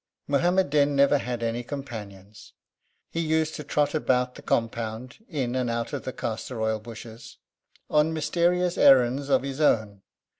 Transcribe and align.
Muhammad 0.27 0.71
Din 0.71 0.95
never 0.95 1.19
had 1.19 1.43
any 1.43 1.61
companions. 1.63 2.53
He 3.11 3.19
used 3.19 3.53
to 3.53 3.63
trot 3.63 3.93
about 3.93 4.33
the 4.33 4.41
compound, 4.41 5.23
in 5.29 5.53
and 5.53 5.69
out 5.69 5.93
of 5.93 6.05
the 6.05 6.11
castor 6.11 6.59
oil 6.59 6.79
bushes, 6.79 7.37
on 7.87 8.11
mysterious 8.11 8.79
errands 8.79 9.29
of 9.29 9.43
his 9.43 9.61
own. 9.61 10.01